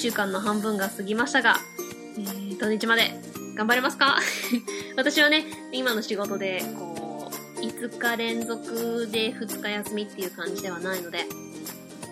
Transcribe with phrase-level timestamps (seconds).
[0.00, 1.56] 週間の半分が過ぎましたが、
[2.16, 3.12] えー、土日まで
[3.54, 4.18] 頑張れますか？
[4.96, 11.26] 私はね、今の仕事で、こう、5日連続で2日休みっていう感じではないので、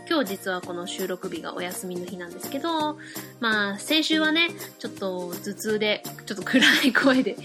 [0.06, 2.98] 今日実はこの収録日がお休みの日なんですけど、
[3.40, 7.36] まあ、先週はね、ちょっと頭痛で、ちょっと暗い声で、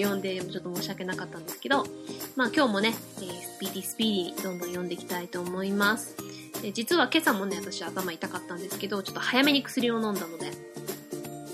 [0.00, 1.86] 読んで、ちょっと申し訳なかったんですけど、
[2.34, 6.16] まあ今日もね、えー、スピーディースピーディーにどんどん読んでいきたいと思います。
[6.62, 10.50] えー、実は今朝もね、私頭痛かったんですけど、ちょっと早めに薬を飲んだので、え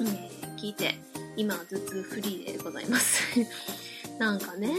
[0.03, 0.95] ー、聞いて、
[1.37, 3.23] 今は頭痛フリーでございます。
[4.19, 4.73] なんかね、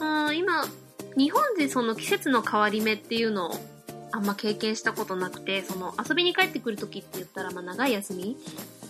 [0.00, 0.64] あ今、
[1.16, 3.54] 日本でその季節の変わり目っていうのを
[4.12, 8.36] あんま経験したことなくて、その遊びに帰ってくる時って言ったら、まあ長い休み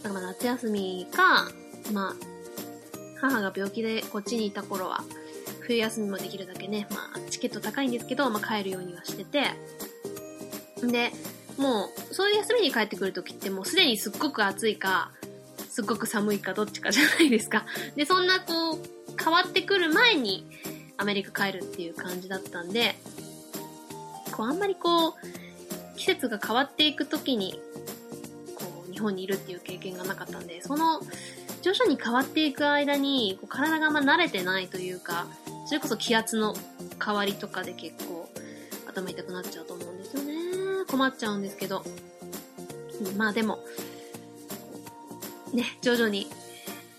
[0.02, 1.50] だから夏休みか、
[1.92, 2.14] まあ、
[3.20, 5.04] 母が病気でこっちにいた頃は、
[5.60, 9.44] 冬休みもできるだけね、まあチケット高いんですけど、まあ帰るようにはしてて、
[10.86, 11.12] で、
[11.56, 15.10] もう、そういう休みに帰ってくる時ってもうすでにすっごく暑いか、
[15.68, 17.64] すっごく寒いかどっちかじゃないですか。
[17.96, 18.78] で、そんなこう、
[19.22, 20.46] 変わってくる前に
[20.96, 22.94] アメリカ帰るっていう感じだったんで、
[24.32, 25.12] こう、あんまりこう、
[25.96, 27.60] 季節が変わっていくときに、
[28.54, 31.00] こう、日本にいるっていう経験がなかったんで、その、
[31.62, 35.28] 徐々に変わっていく間に、こう体があんま慣れてないというか、
[35.66, 36.56] それこそ気圧の
[37.02, 38.28] 変わりとかで結構
[38.88, 39.91] 頭痛くなっちゃうと思う。
[40.92, 41.82] 困っちゃうんですけど。
[43.16, 43.64] まあでも、
[45.54, 46.28] ね、徐々に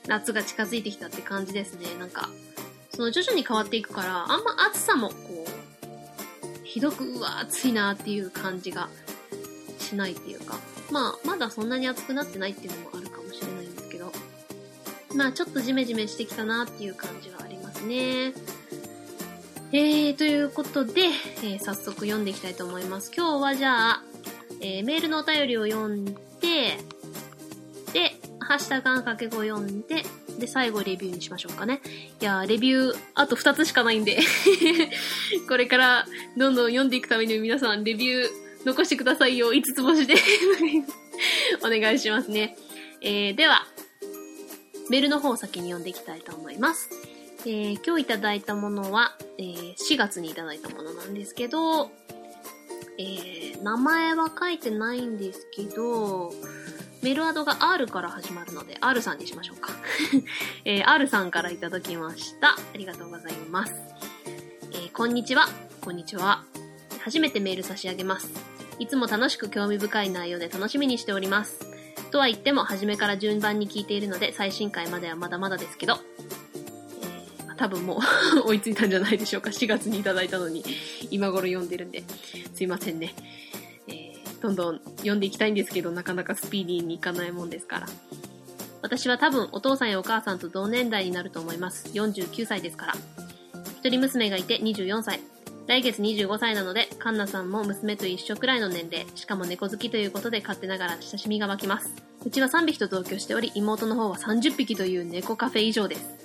[0.07, 1.85] 夏が近づいてきたって感じですね。
[1.99, 2.29] なんか、
[2.89, 5.15] その徐々に変わっていくから、あんま暑さもこ
[5.45, 8.89] う、ひどく、うわ、暑いなっていう感じが
[9.77, 10.57] しないっていうか、
[10.91, 14.11] まあ、まだそんなに暑くなってないっていうのもあるかもしれないんですけど、
[15.15, 18.33] まあ、ちょっとジメジメしてきたなっていう感じはありますね。
[19.75, 21.01] えー、ということで、
[21.37, 23.11] えー、早速読んでいきたいと思います。
[23.11, 24.03] 今日はじゃあ、
[24.61, 26.13] えー、メールのお便りを読んで、
[27.91, 30.03] で、ハッシュタグあんかけ語読んで、
[30.37, 31.81] で、最後レビューにしましょうかね。
[32.21, 34.19] いやレビュー、あと2つしかないんで
[35.49, 36.05] これから
[36.37, 38.29] どんどん読んでいくために皆さんレビュー
[38.65, 39.53] 残してくださいよ。
[39.53, 40.13] 5つ星で
[41.65, 42.55] お願いしますね。
[43.01, 43.65] えー、では、
[44.91, 46.91] メールの方を先に読んでいきたいと思います。
[47.45, 51.91] えー、今日いただいたものは、えー、4月にいただいたものなんですけど、
[52.97, 56.31] えー、名前は書いてないんですけど、
[57.01, 59.71] メールアドが R から始まるので、R さんにしましょうか。
[60.63, 62.51] えー、R さんからいただきました。
[62.51, 63.73] ありがとうございます。
[64.71, 65.49] えー、こんにちは。
[65.81, 66.45] こんにちは。
[66.99, 68.31] 初めてメール差し上げます。
[68.79, 71.59] いつも楽しく興味深い内容で楽しみにしております。
[72.09, 75.99] とは言っても、初めから順番に聞いているので、最新回まではまだまだですけど、
[77.63, 78.01] 多分も
[78.43, 79.49] う 追いついたんじゃないでしょうか。
[79.49, 80.65] 4月にいただいたのに、
[81.11, 82.03] 今頃読んでるんで、
[82.53, 83.13] すいませんね。
[83.87, 87.87] えーどんどん読んでいきたいんですけど、なかなかスピーディーにいかないもんですから。
[88.81, 91.89] 私は多分お父さんやお母さんと同年代になると思います。
[91.93, 92.93] 49歳ですから。
[93.79, 95.21] 一人娘がいて24歳。
[95.67, 99.07] 来月25歳なので、カンナさんも娘と一緒くらいの年齢。
[99.15, 101.93] しかも猫好きということで勝手ながら親しみが湧きます。
[102.25, 106.22] うちは3匹と同居しており、妹の方は30匹という猫カフェ以上です。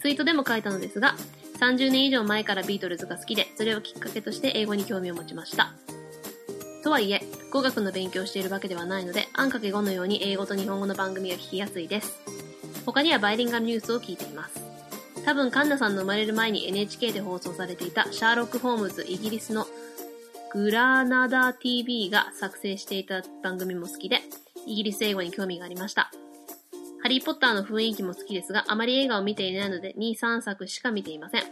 [0.00, 1.14] ツイートでも書いたのですが、
[1.60, 5.74] 30年以上前からビートルズが好きで、それをきっかけとして英語に興味を持ちました。
[6.82, 7.22] とはいえ、
[7.52, 12.18] 語学の勉強しているわけではないので、あんかけ語のように英語と日本語の番組が聞きやすいです。
[12.86, 14.62] 他にはバイリンガルニュースを聞いています。
[15.26, 19.66] 多分、カンナさんの生まれる前に NHK で放送されていたシャーロック・ホームズイギリスの
[20.54, 24.20] グラナダ TV が作成していた番組も好きで、
[24.66, 26.10] イギリス英語に興味がありました。
[27.10, 31.42] ハリー・ポッターの雰囲気も好きですが、あまり映画を見ていないので2、3作しか見ていません。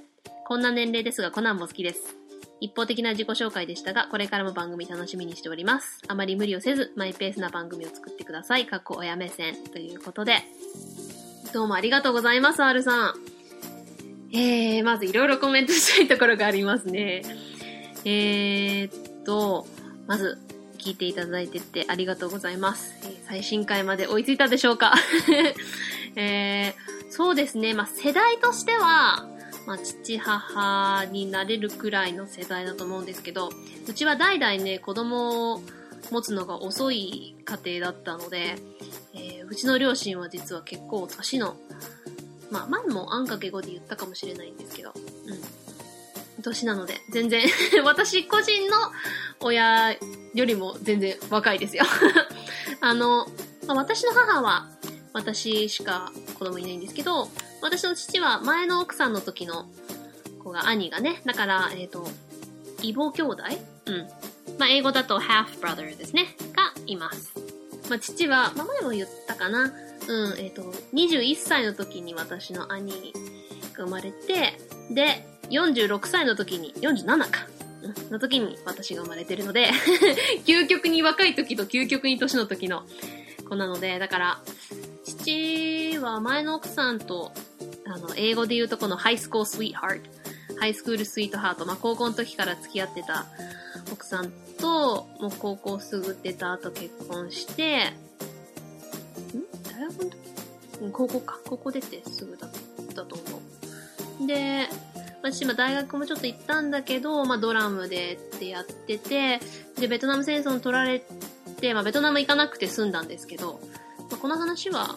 [0.47, 2.15] こんな年齢ですが、コナンも好きです。
[2.61, 6.01] 一方的な自己紹介でしたが、これからも番組楽しみにしております。
[6.07, 8.67] あまり無理をせず、マイペースな番組を作ってください。
[8.67, 9.57] かっこ親目線。
[9.73, 10.45] ということで、
[11.53, 13.15] どうもありがとうございます、R さん。
[14.33, 17.23] えー、まずいろいろコメントしたいところがありますね。
[18.05, 19.67] えー、っと、
[20.07, 20.39] まず、
[20.79, 22.95] 聞いていただいててありがとうございます。
[23.05, 24.95] え、最新回まで追いついたでしょうか？
[26.17, 27.75] えー、そうですね。
[27.75, 29.29] まあ、世代としては、
[29.67, 33.51] まあ、父、母になれるくらいの世代だと思うんですけど、
[33.87, 35.63] うちは代々ね、子供を
[36.11, 38.57] 持つのが遅い家庭だったので、
[39.15, 41.57] えー、うちの両親は実は結構年の、
[42.51, 45.58] まあ、前もあんかけ語で言ったかもしれないんですけど、うん。
[46.43, 47.47] 年なので、全然
[47.85, 48.77] 私個人の
[49.41, 49.93] 親
[50.35, 51.85] よりも全然若いですよ
[52.81, 53.27] あの、
[53.67, 54.69] まあ、私の母は、
[55.13, 57.29] 私しか子供いないんですけど、
[57.61, 59.69] 私の父は前の奥さんの時の
[60.43, 62.09] 子が兄がね、だから、えっ、ー、と、
[62.83, 63.43] 異母兄弟？
[63.87, 64.09] うん。
[64.59, 66.37] まあ、英語だと half brother ですね。
[66.55, 67.33] がいます。
[67.89, 69.73] まあ、父は、まあ、前も言ったかな。
[70.07, 70.63] うん、えっ、と、
[70.95, 73.13] 21歳の時に私の兄
[73.77, 74.59] が生まれて、
[74.91, 77.47] で、46歳の時に、47か。
[78.11, 79.71] の時に私が生まれてるので、
[80.45, 82.85] 究極に若い時と究極に年の時の
[83.49, 84.43] 子なので、だから、
[85.05, 87.33] 父は前の奥さんと、
[87.87, 90.11] あの、英語で言うとこのハイスコースイートハート、
[90.61, 93.27] ハイスクールスイートハート、まあ、高校の時から付き合ってた
[93.93, 97.95] 奥さんと、もう高校すぐ出た後結婚して、ん？
[99.65, 100.93] 大学の時？
[100.93, 101.39] 高校か。
[101.45, 102.51] 高校出てすぐだっ
[102.95, 103.43] たと思
[104.23, 104.27] う。
[104.27, 104.69] で、
[105.23, 109.41] 私今大学もちょっと行ったんだけど、まあドラムでってやってて、
[109.79, 111.03] で、ベトナム戦争に取られ
[111.61, 113.61] て、まあベトナム行かなくて済んだんですけど、
[114.11, 114.95] まあ、この話は、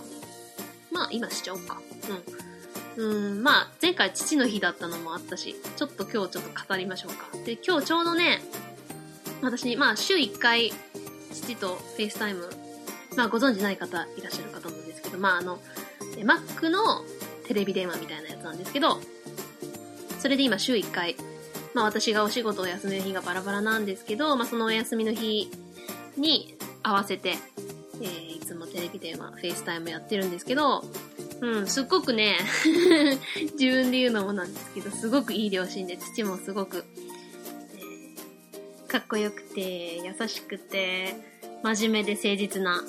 [0.91, 1.81] まあ今しちゃおうか。
[2.97, 3.11] うん。
[3.33, 7.29] うん、まあ前回父の日だったのもあったし、ちょっと今日ちょっと語りましょうか。
[7.45, 8.41] で、今日ちょうどね、
[9.41, 10.71] 私、まあ週1回
[11.33, 12.49] 父と FaceTime、
[13.15, 15.59] まあご存知ない方いらっしゃるかと思うんですけど、まああの、
[16.17, 17.03] え Mac の
[17.47, 18.99] テレビ電話みたいなやつなんですけど、
[20.21, 21.15] それで今週1回、
[21.73, 25.49] まあ私がお仕事を休みの日がバラバラなんですけど、まあそのお休みの日
[26.15, 27.37] に合わせて、
[28.01, 30.83] えーいつもテレビ電話、 FaceTime やってるんですけど、
[31.39, 32.37] うん、すっごくね、
[33.57, 36.83] 自分で言うのもなんですけど、すごくいい両親で、父もすごく、
[37.73, 41.15] えーかっこよくて、優しくて、
[41.63, 42.83] 真面目で誠実な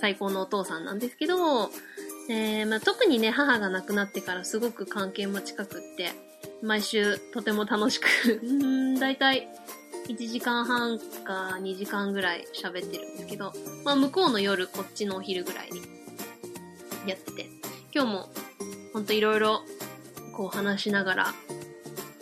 [0.00, 1.70] 最高のお父さんなんですけど、
[2.28, 6.12] えーまあ、特にね、母が亡くなってからすごく関係も近くって、
[6.64, 8.06] 毎週とても楽しく、
[8.42, 9.48] うーん、だいたい
[10.08, 13.52] 1時間半か2時間ぐらい喋ってるんですけど、
[13.84, 15.80] まあ、向こうの夜、こっちのお昼ぐらいに
[17.06, 17.46] やってて、
[17.94, 18.28] 今日も
[18.92, 19.60] ほんといろいろ
[20.32, 21.32] こう話しながら、あ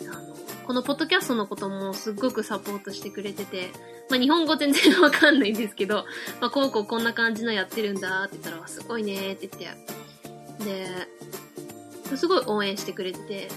[0.05, 0.35] の、
[0.65, 3.69] このポッドキャストのこともすっごくサポートしてくれてて、
[4.09, 6.05] まあ、日本語全然わかんないんですけど、
[6.41, 13.47] まあ、こうこうこんな感じのやってるんだって言ったら、すごいねーって言って、で、すごい応援してくれてて、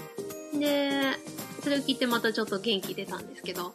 [0.59, 1.13] で、
[1.63, 3.73] それを聞いてまたちょっと元気出たんですけど、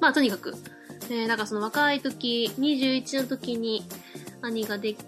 [0.00, 0.54] まあとにかく、
[1.10, 3.84] えー、だかその若い時、21の時に
[4.42, 5.04] 兄ができ、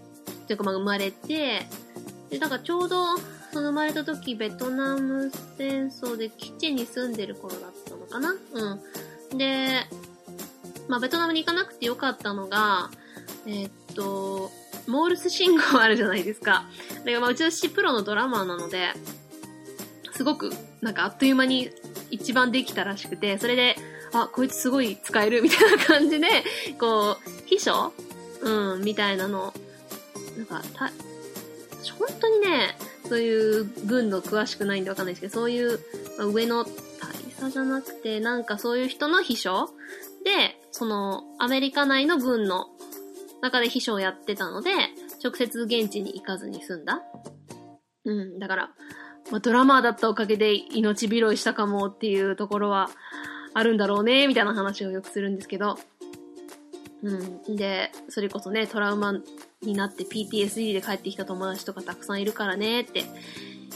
[0.46, 1.66] というかまあ生まれて、
[2.30, 3.18] で、だかちょうど
[3.52, 8.34] その生まれた時ベトナム戦争で基地に住んでる頃だったのかな？
[8.52, 9.38] うん。
[9.38, 9.86] で、
[10.88, 12.90] まあベトナムに行かなくてよかったのが、
[13.46, 14.50] えーっと、
[14.86, 16.64] モールス信号あるじゃないですか。
[16.98, 18.92] だからまあうちの父プロのドラマーなので、
[20.16, 21.70] すごくなんかあっという間に
[22.10, 23.76] 一番できたらしくて、それで、
[24.12, 26.26] あ、こいつすごい使えるみたいな感じで、
[26.80, 27.92] こう、秘書？
[28.40, 29.52] うん、みたいなの、
[30.36, 30.90] なんか、た、
[31.98, 32.76] 本当にね、
[33.08, 35.80] そういう軍の詳しくないんでわかんないですけど、そういう、
[36.18, 36.70] まあ上の大
[37.38, 39.68] 佐じゃなくて、なんかそういう人の秘書？
[40.24, 42.68] で、その、アメリカ内の軍の
[43.42, 44.70] 中で秘書をやってたので、
[45.23, 47.02] 直接現地に行かずに済んだ。
[48.04, 48.70] うん、だから、
[49.30, 52.90] まあ、ドラマーだったおかげで命拾いしたかもっていうところは
[53.54, 55.78] あるんだろうね、みたいな話をよくするんですけど。
[57.02, 57.56] うん。
[57.56, 59.14] で、それこそね、トラウマ
[59.62, 63.04] になって PTSD で帰ってきた友達とかたくさんいるからねって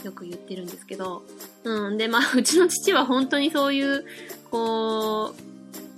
[0.04, 1.22] よく言ってるんですけど。
[1.64, 1.96] うん。
[1.96, 4.04] で、まあ、 うちの父は本当にそういう、
[4.50, 5.34] こ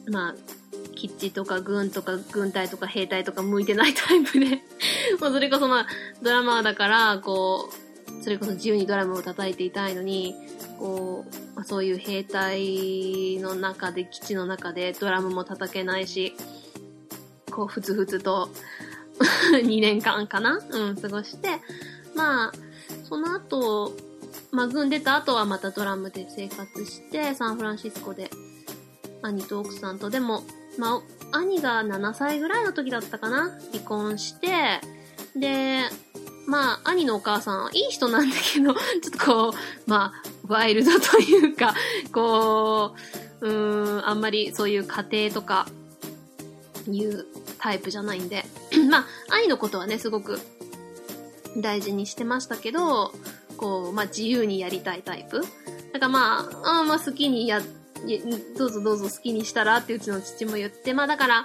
[0.07, 0.35] う、まあ、
[0.95, 4.63] 基地とか軍とか軍隊とか兵隊とか向いてないタイプで、
[5.21, 5.87] もうそれこそまあ、
[6.23, 7.82] ドラマーだから、こう、
[8.23, 10.35] それこそ自由にドラムを叩いていたいのに、
[10.79, 16.35] こう、まあそういう兵隊の中で、基地の中でドラムも叩けないし、
[17.51, 18.49] こう、ふつふつと、
[19.53, 20.61] 2年間かな？
[20.71, 21.49] うん、過ごして、
[22.15, 22.53] まあ、
[23.05, 23.93] その後、
[24.51, 28.31] まあ、軍出た後はまたドラムで生活して、サンフランシスコで、
[29.23, 30.43] 兄と奥さんと、でも、
[30.79, 31.03] ま
[31.33, 33.51] あ、兄が7歳ぐらいの時だったかな？
[33.73, 34.81] 離婚して、
[35.37, 35.83] で、
[36.47, 41.75] まあ、兄のお母さんはいい人なんだけど、 ちょっとこう、まあ、ワイルドというか、
[42.13, 42.95] こ
[43.41, 45.67] う、うーん、あんまりそういう家庭とか、
[46.91, 47.27] いう
[47.59, 48.45] タイプじゃないんで、
[48.91, 50.41] まあ、兄のことはね、すごく
[51.57, 53.13] 大事にしてましたけど、
[53.57, 55.41] こう、まあ、自由にやりたいタイプ。
[55.93, 57.63] だからまあ、あまあ、好きにや、
[58.59, 61.45] どうぞどうぞ好きにしたらってうちの父も言って、まあだから、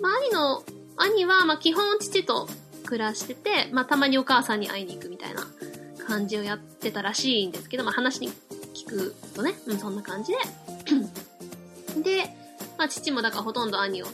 [0.00, 0.64] まあ兄の、
[0.96, 2.48] 兄はまあ基本父と
[2.88, 5.46] 暮らしてて、まあたまにお母さんに会いに行くみたいな
[6.06, 8.30] 感じをやってたらしいんですけど、まあ話に
[8.74, 10.38] 聞くとね、うん、そんな感じで。
[12.02, 12.30] で、
[12.78, 14.06] まあ父もだからほとんど兄を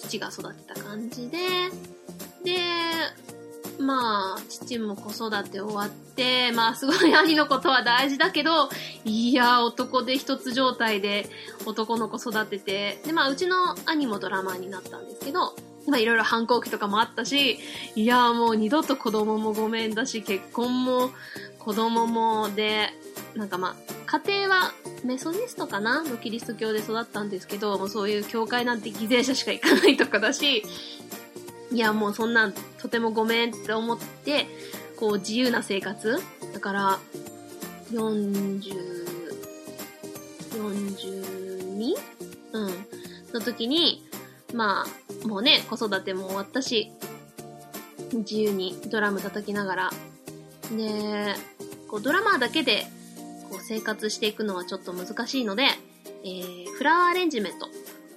[0.00, 1.38] 父が育てた感じで、
[2.44, 2.58] で、
[3.80, 8.68] まあ、父も子育て終わって、まあ、すごい兄のことは大事だけど、
[9.04, 11.26] いや、男で一つ状態で
[11.66, 15.56] 男の子育てて、で、まあ、うちの兄もドラマーになったんですけど、
[15.86, 17.58] まあ、いろいろ反抗期とかもあったし、
[17.94, 21.10] いや、もう二度と子供もごめんだし、結婚も
[21.58, 22.90] 子供もで、
[23.34, 23.74] なんかまあ、
[24.06, 24.72] 家庭は
[25.02, 26.02] メソニストかな？
[26.02, 30.64] のキリスト教で育ったんですけど、もうそういう教会なんて犠牲者しか行かないとかだし、
[31.72, 34.46] いやもうそんなんとてもごめんって思って、
[34.96, 36.20] こう自由な生活
[36.52, 36.98] だから、
[37.92, 38.60] 40、
[40.52, 41.94] 42?
[42.52, 42.70] うん。
[43.32, 44.06] の時に、
[44.52, 46.92] まあ、もうね、子育ても終わったし、
[48.12, 49.90] 自由にドラム叩きながら、
[50.76, 51.34] で、
[51.88, 52.86] こうドラマーだけで
[53.50, 55.64] こう生活していくのはちょっと難しいので、
[56.24, 57.68] えー、フラワーアレンジメント。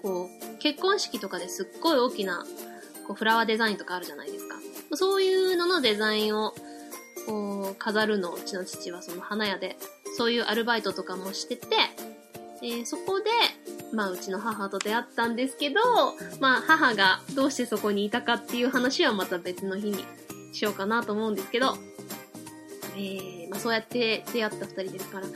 [0.02, 2.46] こう、結婚式とかですっごい大きな
[3.08, 4.56] こうフラワーデザインとかあるじゃないですか。
[4.94, 6.54] そういうののデザインを
[7.26, 9.78] こう飾るのうちの父はその花屋で、
[10.18, 11.68] そういうアルバイトとかもしてて、
[12.62, 13.26] えー、そこで、
[13.94, 15.80] まあうちの母と出会ったんですけど、
[16.40, 20.06] まあ母がどうしてそこにいたかっていう話はまた別の日に
[20.54, 21.76] しようかなと思うんですけど、
[22.96, 25.32] えー、まあそうやって出会った二人ですから、う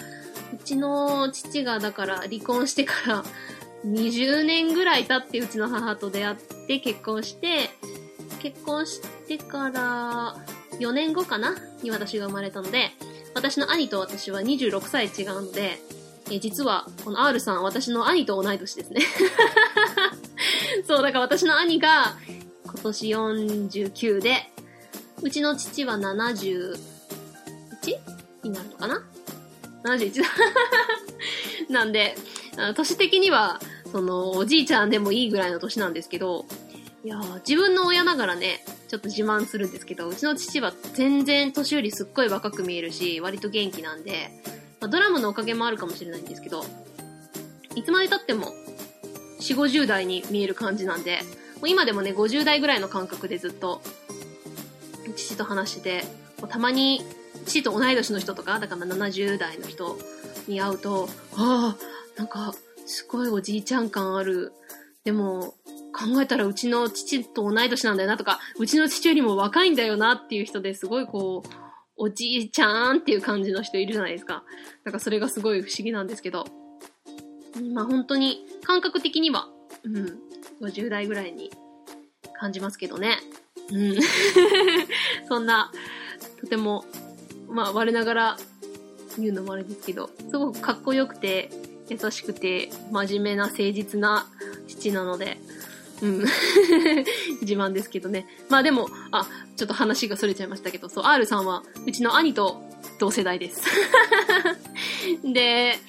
[0.64, 3.24] ちの父がだから離婚してから
[3.86, 6.36] 20年ぐらい経ってうちの母と出会っ
[6.68, 7.70] て結婚して、
[8.42, 10.36] 結婚してから
[10.80, 12.92] 4年後かなに私が生まれたので、
[13.34, 15.78] 私の兄と私は26歳違うので、
[16.32, 19.02] え実はこの R さん私の兄と同い年ですね。
[20.88, 22.16] そう、だから私の兄が
[22.64, 24.52] 今年49で、
[25.22, 26.78] うちの父は 71?
[28.44, 29.04] になるのかな
[29.84, 30.30] ?71 だ。
[31.70, 32.16] なんで、
[32.76, 33.60] 年的には
[33.92, 36.46] その、おじいちゃんでもいいぐらいの年なんですけど、
[37.04, 44.32] いや自分の親ながらね、ちょっと自慢するんですけど、うちの父は全然年よりすっごい若く見えるし、割と元気なんで、
[44.82, 46.66] まあ、ドラムのおかげもあるかもしれないんですけど、
[47.76, 48.48] いつまで経っても、
[49.40, 51.20] 4、50代に見える感じなんで、
[51.58, 53.82] もう今でもね、50代ぐらいの感覚でずっと、
[55.16, 56.04] 父と話してて、
[56.50, 57.02] たまに、
[57.46, 59.98] 父と同い年の人とか、だから70代の人
[60.48, 62.54] に会うと、ああ、なんか、
[62.88, 64.52] すごいおじいちゃん感ある。
[65.04, 65.54] でも、
[65.94, 71.50] 考えたらうちの父と同い年なんだよなとか、うちの父よりも若いんだよなっていう人ですごいこう、
[71.98, 74.44] おじいちゃんっていう感じの人いるじゃないですか。
[74.84, 76.46] だからそれがすごい不思議なんですけど。
[77.74, 79.48] まあ本当に感覚的には、
[79.84, 80.20] うん、
[80.62, 81.52] 50代ぐらいに
[82.34, 83.18] 感じますけどね。
[83.72, 83.98] うん。
[85.28, 85.72] そんな、
[86.40, 86.86] とても、
[87.50, 88.38] まあ我ながら
[89.18, 91.50] 言うのもあれですけど、すごくかっこよくて、
[91.90, 94.26] 優しくて真面目な誠実な
[94.68, 95.38] 父なので、
[96.02, 96.20] うん。
[97.42, 98.28] 自慢ですけどね。
[98.50, 102.62] まあでも、あ、ちょっと話が逸れちゃいましたけど、そう、R さんは、うちの兄と
[103.00, 103.62] 同世代です。
[105.24, 105.80] で、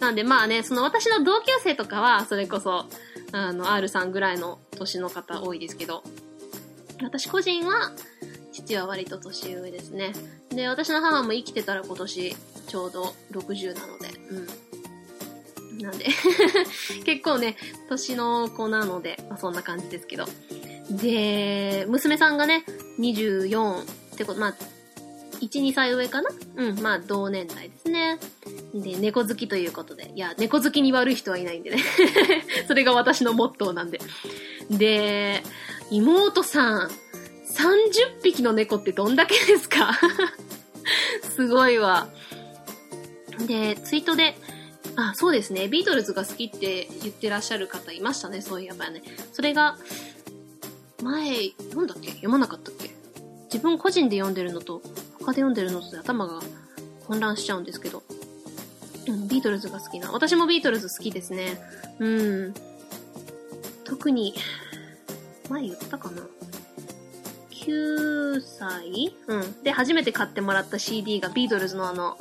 [0.00, 2.86] なんでまあね、その私の同級生とかは、それこそ、
[3.32, 6.02] あの、R さんぐらいの年の方多いですけど、
[7.02, 7.92] 私個人は、
[8.52, 10.12] 父は割と年上ですね。
[10.50, 12.36] で、私の母も生きてたら今年
[12.66, 14.67] ちょうど60なので、うん。
[15.78, 16.06] なんで
[17.04, 17.56] 結構ね、
[17.88, 20.26] 年の子なので、まあ、そんな感じですけど。
[20.90, 22.64] で、娘さんがね、
[22.98, 23.84] 24っ
[24.16, 24.54] てこと、まあ、
[25.40, 26.30] 1、2歳上かな？
[26.56, 28.18] うん、まあ、同年代ですね。
[28.74, 30.10] で、猫好きということで。
[30.14, 31.78] いや、猫好きに悪い人はいないんでね。
[32.66, 34.00] それが私のモットーなんで。
[34.70, 35.42] で、
[35.90, 36.90] 妹さん、
[37.54, 39.92] 30匹の猫ってどんだけですか？
[41.36, 42.08] すごいわ。
[43.46, 44.36] で、ツイートで、
[45.00, 45.68] あ、そうですね。
[45.68, 48.42] ビートルズが好きって言ってらっしゃる方いましたね。
[48.42, 49.02] そういえばね。
[49.32, 49.78] それが、
[51.04, 52.08] 前、読んだっけ？
[52.10, 52.90] 読まなかったっけ？
[53.44, 54.82] 自分個人で読んでるのと、
[55.20, 56.40] 他で読んでるのとで頭が
[57.06, 58.02] 混乱しちゃうんですけど。
[59.06, 60.10] うん、ビートルズが好きな。
[60.10, 61.60] 私もビートルズ好きですね。
[62.00, 62.54] うん。
[63.84, 64.34] 特に、
[65.48, 66.22] 前言ったかな
[67.52, 69.14] ?9 歳？
[69.28, 69.62] うん。
[69.62, 72.18] で、初めて買ってもらった CD がビートルズのあの、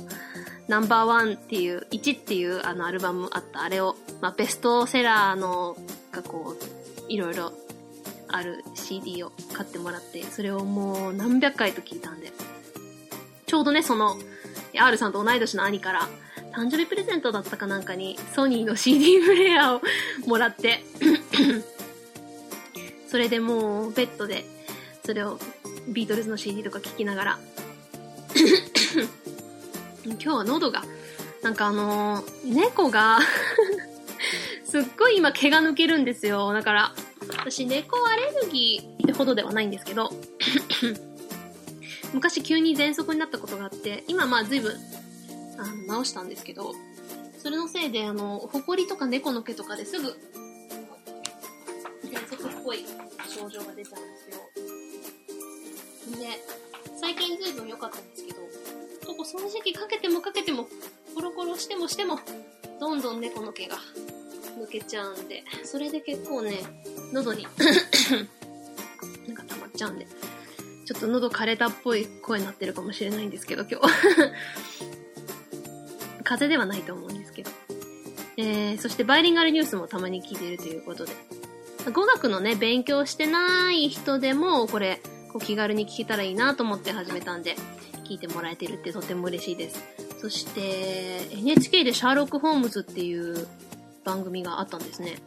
[0.68, 5.78] ナンバーワンっていう、1っていうあのアルバムあった、あれを、まあ、ベストセラーの、
[6.12, 7.54] がこう、いろいろ
[8.28, 12.34] ある CD を買ってもらって、それをもう何百回と聞いたんで、
[13.46, 14.18] ちょうどね、その、
[14.78, 16.10] R さんと同い年の兄から、
[16.52, 19.82] 誕生日プレゼントだったかなんかに、ソニーの CD プレイヤーを
[20.28, 20.84] もらって。
[23.08, 24.44] それでもう、ベッドで、
[25.06, 25.40] それを、
[25.88, 27.40] ビートルズの CD とか聴きながら
[30.14, 30.84] 今日は喉が、
[31.44, 33.20] なんかあのー、猫が
[34.64, 36.54] すっごい今毛が抜けるんですよ。
[36.54, 36.96] だから、
[37.30, 40.10] 私猫アレルギーってほどではないんですけど
[42.14, 44.76] 昔急に喘息になったことがあって、今まあ随分、
[45.58, 46.74] あの、治したんですけど、
[47.38, 50.10] それのせいで、あの、ホコリとか猫の毛とかですぐ、
[52.04, 52.86] 喘息っぽい
[53.28, 54.38] 症状が出ちゃうんですよ。
[56.20, 56.44] で、
[57.00, 58.27] 最近随分良かったんですけど、
[59.08, 60.68] とこ掃除機かけてもかけても、
[61.16, 62.20] コロコロしてもしても、
[62.78, 63.78] どんどん猫の毛が
[64.60, 66.60] 抜けちゃうんで、それで結構ね、
[67.14, 67.48] 喉に
[69.26, 70.06] なんか溜まっちゃうんで、
[70.86, 73.88] ちょっと喉枯れたっぽい声になってるかもしれないんですけど、今日。
[76.26, 77.52] 風邪ではないと思うんですけど。
[78.36, 81.14] えー、そしてバイリンガルニュースもたまに聞いてるということで。
[81.94, 87.56] 語学のね、勉強してない人でも、これ、こう気軽に聞けたらいいなと思って始めたんで、
[88.08, 89.84] 聞いてもらえてるってとても嬉しいです。
[90.20, 93.48] そして、NHK でシャーロック・ホームズっていう
[94.04, 95.18] 番組があったんですね。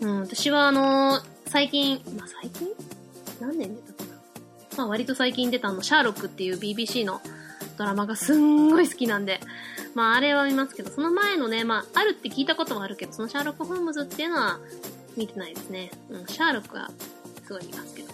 [0.00, 2.68] うん、私はあの、最近、まあ、最近？
[3.40, 4.16] 何年出たかな？
[4.78, 7.20] まあ、割と最近出たあの、シャーロックっていう BBC の
[7.76, 9.40] ドラマがすんごい好きなんで、
[9.94, 14.60] まあ、あれは見ますけど、その前のね、まあ、あるって聞いたことはあるけど、そのシャーロック・ホームズっていうのは
[15.16, 15.90] 見てないですね。
[16.08, 16.90] うん、シャーロックは
[17.44, 18.08] すごい見ますけど。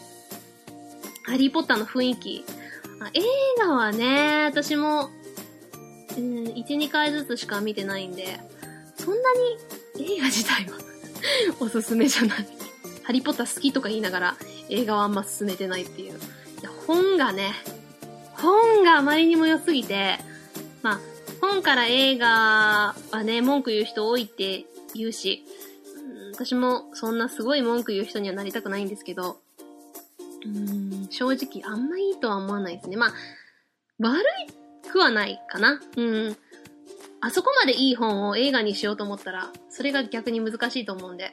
[1.25, 2.45] ハリー・ポッターの雰囲気。
[3.01, 3.23] あ映
[3.59, 5.11] 画はね、私も、
[6.17, 8.41] うん、1、2回ずつしか見てないんで、
[8.97, 9.35] そんな
[10.01, 10.79] に映画自体は
[11.61, 12.49] おすすめじゃない。
[13.03, 14.37] ハリ・ポッター好きとか言いながら
[14.69, 16.13] 映画はあんま進めてないっていう。
[16.13, 16.15] い
[16.63, 17.53] や、本がね、
[18.33, 20.19] 本があまりにも良すぎて、
[20.83, 21.01] まあ、
[21.41, 25.45] 本から映画はね、文句言う人多いって言うし、
[25.97, 29.39] うん、私もそんなすごい文句言う人にはなりたくないんですけど、
[30.45, 32.97] うん、正直あんまいいとは思わないですね。
[32.97, 33.13] まあ、
[33.99, 34.25] 悪
[34.91, 35.81] くはないかな。
[35.97, 36.37] うん。
[37.21, 41.33] あそこまでいい本を映画にしようと思ったら、それが逆に難しいと思うんで。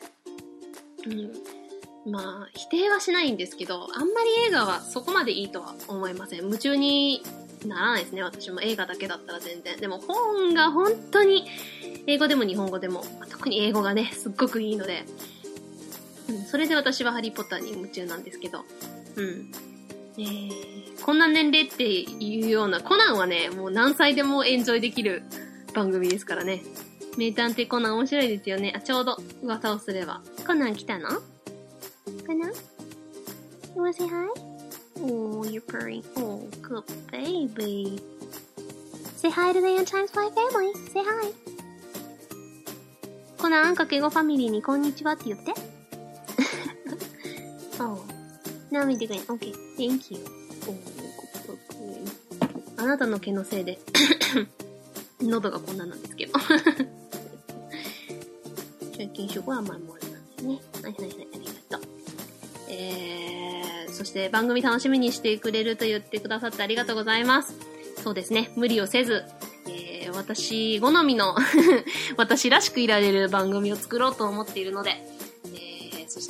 [1.06, 2.12] うん。
[2.12, 6.40] まあ、否定はしないんですけど、あんまり映画はそこまでいいとは思いません。
[6.40, 7.24] 夢中に
[7.66, 8.24] ならないですね。
[8.24, 9.78] 私も映画だけだったら全然。
[9.78, 11.46] でも本が本当に、
[12.08, 15.06] 英語でも日本語でも、特に英語がね、すっごくいいので、
[16.54, 18.64] それで私はハリーポッターに夢中なんですけど、
[19.16, 19.52] うん。
[20.20, 25.24] えー、こんな年齢っていうような、コナンはね、もう何歳でもエンジョイできる
[25.74, 26.62] 番組ですからね。
[27.18, 28.72] 名探偵コナン面白いですよね。
[28.78, 30.22] あ、ちょうど噂をすれば。
[30.46, 31.10] コナン来たの？
[32.28, 32.54] コナン
[33.76, 34.28] ？You wanna say hi?
[35.02, 36.04] Oh, you're purring.
[36.18, 38.00] Oh, good baby.
[39.18, 40.72] Say hi to the Ant Times Fly family.
[40.94, 41.34] Say hi.
[43.40, 45.54] コナンかけごファミリーにこんにちはって言って。
[47.80, 48.00] Oh.
[48.72, 49.20] なめてくれ。
[49.20, 49.54] OK.
[49.78, 50.20] Thank you.
[52.78, 53.80] あなたの毛のせいで
[55.22, 56.34] 喉がこんななんですけど。
[58.92, 60.62] 借金職は甘いものなんですね。
[60.84, 61.90] はいはいはい、ありがとう。
[62.70, 67.56] えー、そして番組楽しみにしてくれると言ってくださってありがとうございます。
[68.04, 69.24] そうですね、無理をせず、
[69.68, 71.36] えー、私好みの
[72.18, 74.98] 私らしくいられる番組を作ろうと思っているので、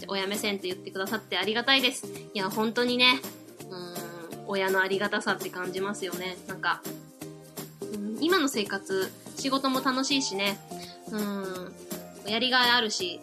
[0.03, 2.07] して親目線と言ってくださってありがたいです。
[2.33, 3.21] いや、本当にね、
[3.69, 6.37] うん、親のありがたさって感じますよね。
[6.47, 6.81] なんか、
[7.93, 10.57] うん今の生活、仕事も楽しいしね、
[11.11, 11.73] うん、
[12.29, 13.19] やりがいあるし、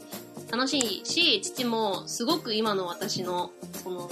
[0.51, 3.51] 楽しいし、父もすごく今の私の、
[3.83, 4.11] その、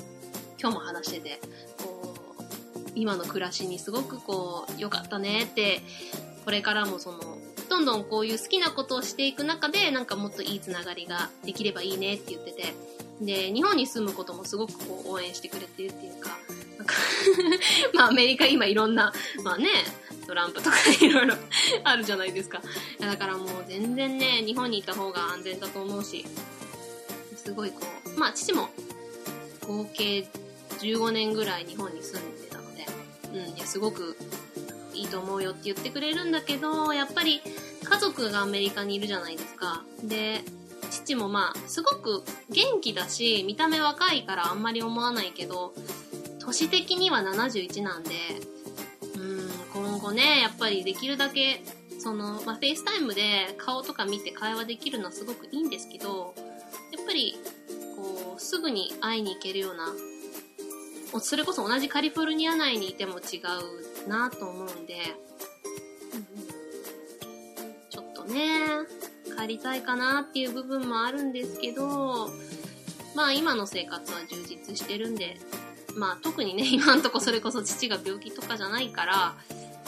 [0.61, 1.41] 今日も話してて、
[1.83, 5.81] こう、今の暮らしにすごくこう、良かったねって、
[6.45, 7.38] これからもその、
[7.69, 12.75] どんどんこういう好きなことをしていく中で、なんかもっといいつながりができればいいねって言ってて、
[13.21, 16.31] で、日本に住むこともすごくこう応援してくれてるっていうか、
[16.79, 16.95] なんか
[17.95, 19.69] まあアメリカ今いろんな、まあね、
[20.27, 21.35] トランプとかいろいろ
[21.85, 22.63] あるじゃないですか。
[23.01, 26.25] だからもう全然ね、日本にいた方が安全だと思うし、
[27.37, 27.81] すごいこ
[28.17, 28.69] う、まあ父も
[29.67, 30.29] 合計
[30.81, 32.87] 15年ぐらい日本に住んでたので、
[33.33, 34.17] うん、いや、すごく
[34.99, 37.41] いいと思うよって言ってくれるんだけど、やっぱり
[37.83, 39.83] 家族がアメリカにいるじゃないですか。
[40.05, 40.43] で、
[40.91, 45.75] 父もまあ、すごく元気だし、見た目若いからあんまり思わないけど、
[46.49, 48.11] 年的には71なんで、
[49.17, 51.63] うん今後ね、やっぱりできるだけ、
[51.99, 56.35] その、まあ、 FaceTime で顔とか見て会話できるのはすごくいいんですけど、
[56.97, 57.37] やっぱり、
[57.97, 59.93] こう、すぐに会いに行けるような、
[61.21, 63.41] それこそ同じカリフォルニア内にいても違
[64.07, 64.97] うなと思うんで、
[67.91, 68.51] ちょっとね、
[69.39, 72.31] 帰りたいかなっていう部分もあるんですけど、
[73.15, 75.39] まあ今の生活は充実してるんで、
[75.97, 79.37] まあ特にね、 今んとこそれこそ父が病気とかじゃないから、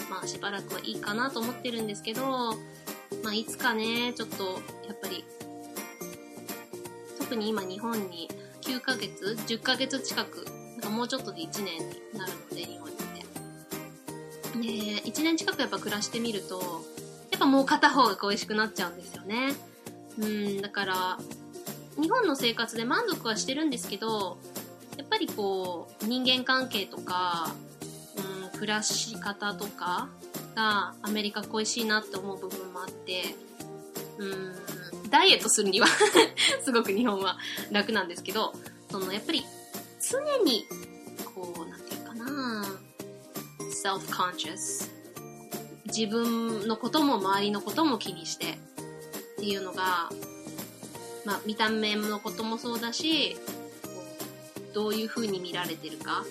[0.09, 2.55] まあしばらくはいいかなと思ってるんですけど、
[3.23, 5.25] まあいつかね、ちょっとやっぱり、
[7.19, 8.29] 特に今日本に
[8.63, 10.60] 9ヶ月、10ヶ月近く、
[10.91, 14.59] もうちょっとで1年になるので、日本にいて。
[14.59, 16.85] ね1年近くやっぱ暮らしてみると、
[17.31, 19.55] やっぱもう片方が恋しくなっちゃうんですよね。
[20.19, 21.19] うん、だから、
[22.01, 24.39] 日本の生活で満足はしてるんですけど、
[24.97, 27.55] やっぱりこう、人間関係とか、
[28.53, 30.09] うん、暮らし方とか
[30.55, 33.35] がアメリカ恋しいなって思う部分もあって、
[34.19, 35.87] うん、ダイエットするには
[36.63, 37.39] すごく日本は
[37.71, 38.53] 楽なんですけど、
[38.91, 39.45] そのやっぱり
[40.11, 40.67] 常に、
[41.35, 42.65] こう、なんていうかな。
[43.71, 44.91] self-conscious
[45.87, 48.59] 自分のことも周りのことも気にして。
[49.41, 50.11] っていうのが、
[51.25, 53.37] まあ、見た目のこともそうだし、
[54.75, 56.25] どういう風に見られてるか、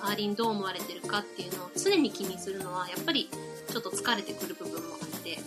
[0.00, 3.28] 周りにどう思われてるかっていうのを常に気にするのは、やっぱり
[3.68, 5.40] ちょっと疲れてくる部分もあって、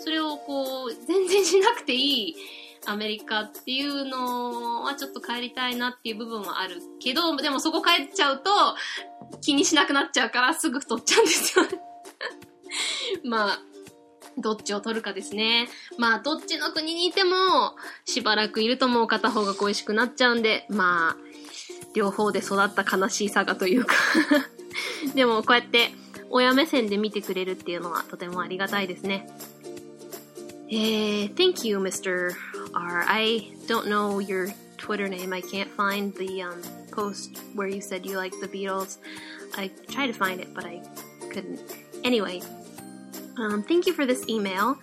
[0.00, 2.36] それをこう、全然しなくていい
[2.86, 8.50] アメリカっていうのはちょっと帰りたいなっていう部分はあるけど、でもそこ帰っちゃうと
[9.40, 11.80] 気にしなくなっちゃうからすぐ太っちゃうんですよね
[13.24, 13.58] まあ、
[14.38, 15.68] どっちを取るかですね。
[15.98, 21.16] まあ、どっちの国にいても、しばらくいるともう片方が恋しくなっちゃうんで、まあ、
[21.94, 23.94] 両方で育った悲しいさがというか
[25.14, 25.92] でも、こうやって、
[26.30, 29.28] 親目線で見てくれるっていうのはとてもありがたいですね。
[30.68, 32.34] えー、thank you, Mr.
[32.74, 33.04] R.
[33.06, 34.48] I don't know your
[34.78, 35.32] Twitter name.
[35.32, 38.98] I can't find the um, post where you said you like the Beatles.
[39.56, 40.82] I tried to find it, but I
[41.30, 41.60] couldn't.
[42.02, 42.42] Anyway,
[43.36, 44.76] um, thank you for this email.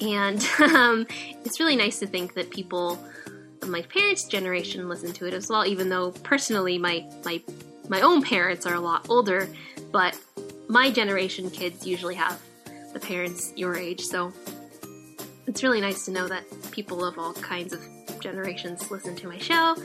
[0.00, 1.06] And um,
[1.44, 2.98] it's really nice to think that people
[3.60, 7.42] of my parents' generation listen to it as well, even though personally my, my,
[7.88, 9.48] my own parents are a lot older,
[9.92, 10.18] but
[10.68, 12.40] my generation kids usually have
[12.92, 14.32] the parents your age, so
[15.46, 17.80] it's really nice to know that people of all kinds of
[18.20, 19.76] generations listen to my show.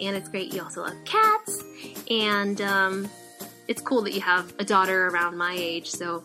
[0.00, 1.62] And it's great you also love cats.
[2.10, 3.08] And um,
[3.68, 6.24] it's cool that you have a daughter around my age, so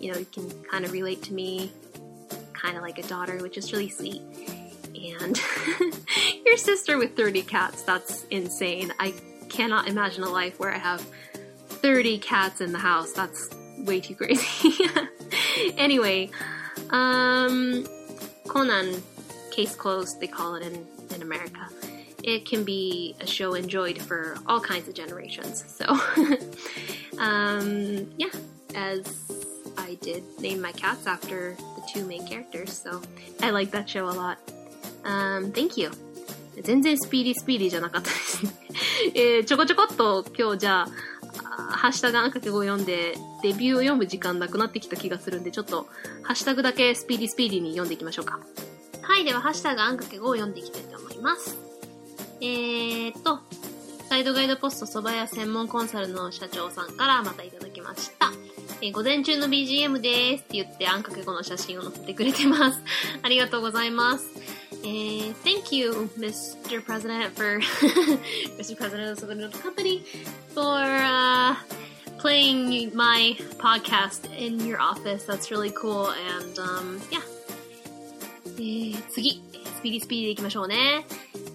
[0.00, 1.72] you know you can kind of relate to me,
[2.52, 4.20] kind of like a daughter, which is really sweet.
[4.94, 5.40] And
[6.44, 8.92] your sister with 30 cats, that's insane.
[8.98, 9.14] I
[9.48, 11.00] cannot imagine a life where I have
[11.68, 13.12] 30 cats in the house.
[13.12, 13.48] That's
[13.78, 14.74] way too crazy.
[15.76, 16.30] anyway,
[16.90, 17.86] um,
[18.47, 19.01] Conan,
[19.51, 21.67] case closed, they call it in, in America.
[22.23, 25.63] It can be a show enjoyed for all kinds of generations.
[25.67, 25.85] So,
[27.19, 28.33] um, yeah,
[28.75, 29.31] as
[29.77, 33.01] I did name my cats after the two main characters, so
[33.41, 34.39] I like that show a lot.
[35.05, 35.91] Um, thank you.
[36.63, 38.51] 全然スピーディースピーディーじゃなかったですね。
[39.13, 40.87] えー、ちょこちょこっと今日じゃあ、
[41.72, 45.86] ハッシュタグあんかけ語読んで、デビューを読む時間なくなってきた気がするんで、ちょっと、
[46.22, 48.38] ハッシュタグだけスピーディースピーディーに読んでいきましょうか。
[49.02, 51.56] はい、では、ハッシュタグあんかけ語を読んでいきたいと思います。
[52.40, 53.40] えーっと、
[54.08, 58.30] サイドガイドポスト蕎麦屋専門コンサルの社長さんからまたいただきました。
[58.82, 62.80] えー、午前中の BGM ですって言ってあんかけ語の写真を載せてくれてます。
[63.22, 64.26] ありがとうございます。
[64.84, 66.84] And thank you, Mr.
[66.84, 67.60] President, for
[68.58, 68.76] Mr.
[68.76, 70.04] President of the Company,
[70.54, 71.54] for uh,
[72.18, 75.24] playing my podcast in your office.
[75.24, 76.10] That's really cool.
[76.10, 77.22] And um, yeah.
[79.10, 79.42] 次、
[79.76, 81.04] スピーディースピーディーでいきましょうね。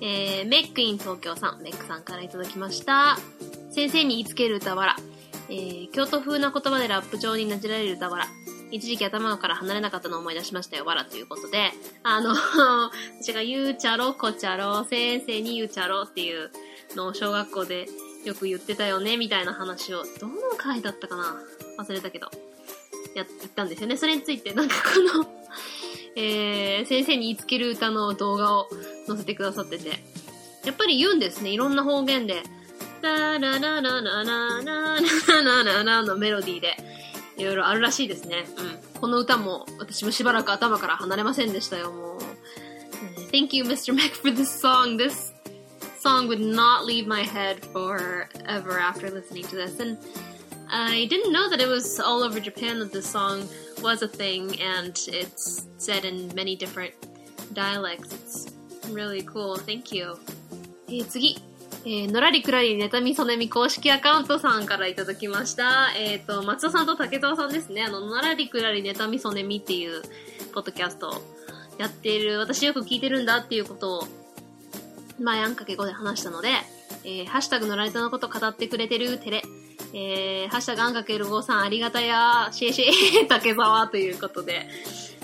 [0.01, 3.17] えー、メックイン東京さん、メックさんからいただきました。
[3.71, 4.95] 先生に言いつける歌わら。
[5.49, 8.27] えー、京都風な言葉でラップ上になじられる歌わら。
[8.71, 11.71] 一時期頭から離れなかったのを思い出しましたよ、わらということで、
[12.03, 12.35] あの、
[13.21, 16.51] 私が言うちゃろ、こちゃろ、先生に言うちゃろっていう
[16.95, 17.87] のを小学校で
[18.25, 21.41] よく言ってたよね、みたいな話を、どの回だったかな？
[21.77, 22.29] 忘れたけど、
[23.17, 23.97] や、言ったんですよね。
[23.97, 25.25] それについて、なんかこの
[26.19, 28.67] えー、先生に言いつける歌の動画を
[29.05, 29.89] 載せてくださってて、
[30.65, 32.41] やっぱり言うんですね、いろんな方言で。
[33.03, 35.03] ララララララララ
[35.43, 36.75] ラララのメロディーで。
[37.36, 38.44] いろいろあるらしいですね。
[38.58, 39.00] うん。
[39.00, 42.18] この歌も私もしばらく頭から離れませんでしたよ、もう。
[43.30, 43.94] Thank you, Mr.
[43.94, 44.98] Mac, for this song.
[44.98, 45.32] This
[45.98, 49.80] song would not leave my head forever after listening to this.
[49.80, 49.98] And
[50.68, 53.48] I didn't know that it was all over Japan that this song
[53.82, 56.92] was a thing and it's said in many different
[57.52, 58.12] dialects.
[58.14, 58.46] It's
[58.90, 59.56] really cool.
[59.56, 60.18] Thank you.
[60.88, 61.45] えー、次。
[61.85, 65.93] えー、のらりくらりネタみそねみ公式アカウントさんからいただきました。
[65.95, 67.83] えっ、ー、と、松尾さんと竹澤さんですね。
[67.83, 70.01] あの、のらりくらりネタみそねみっていう、
[70.53, 71.21] ポッドキャスト
[71.77, 74.07] やっている、私よく聞いてるんだっていうことを、
[75.19, 76.49] 前あんかけ語で話したので、
[77.03, 79.43] えー、ハッシュタグのライトのこと語ってくれてるテレ、
[79.93, 84.67] えー、ハッシュタグあんかける5さんありがたや、シェシェ 竹澤ということで、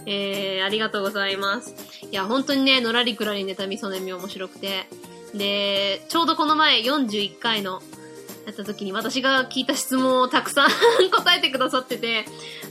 [0.05, 1.75] えー、ありがとうございます。
[2.09, 4.87] いや、本当にね、のらりくらりネタみそねみ面白くて、
[5.34, 7.82] で、ちょうどこの前41回の
[8.46, 10.69] やった時に私が聞いた質問をたくさん
[11.12, 12.26] 答えてくださってて、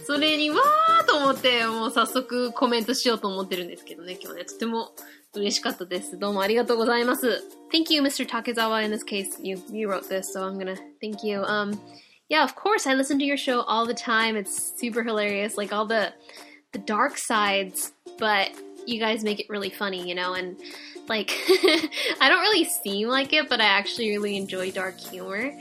[0.07, 4.93] それにわーと思って、もう早速コメントしようと思ってるんですけどね、今日ね、とても
[5.35, 6.19] 嬉しかったです。
[6.19, 7.43] どうもありがとうございます。
[7.73, 8.27] Thank you, Mr.
[8.29, 8.85] Takezawa.
[8.85, 11.43] In this case, you, you wrote this, so I'm gonna thank you.
[11.45, 11.79] Um,
[12.29, 14.37] yeah, of course, I listen to your show all the time.
[14.37, 16.13] It's super hilarious, like all the,
[16.73, 18.51] the dark sides, but
[18.87, 20.57] you guys make it really funny, you know, and
[21.09, 21.31] like,
[22.21, 25.53] I don't really seem like it, but I actually really enjoy dark humor.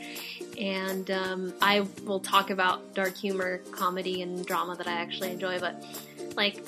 [0.60, 5.60] And um, I will talk about dark humor, comedy, and drama that I actually enjoy,
[5.60, 5.84] but
[6.36, 6.64] like,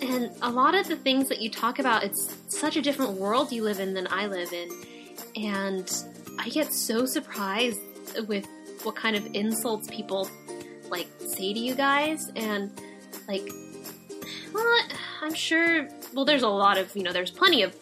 [0.00, 3.50] and a lot of the things that you talk about, it's such a different world
[3.52, 4.68] you live in than I live in.
[5.36, 5.90] And
[6.38, 7.80] I get so surprised
[8.26, 8.46] with
[8.82, 10.28] what kind of insults people
[10.90, 12.70] like say to you guys and
[13.26, 13.48] like
[14.52, 14.78] well,
[15.22, 17.74] I'm sure well there's a lot of, you know, there's plenty of